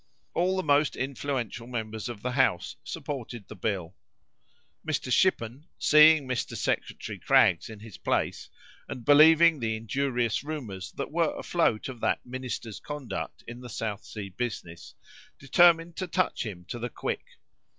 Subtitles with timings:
[0.33, 3.95] All the most influential members of the House supported the bill.
[4.83, 5.11] Mr.
[5.13, 6.57] Shippen, seeing Mr.
[6.57, 8.49] Secretary Craggs in his place,
[8.89, 14.03] and believing the injurious rumours that were afloat of that minister's conduct in the South
[14.03, 14.95] Sea business,
[15.37, 17.21] determined to touch him to the quick.